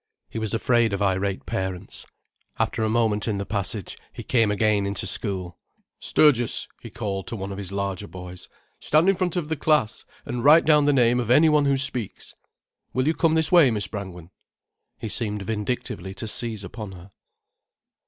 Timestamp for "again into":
4.49-5.05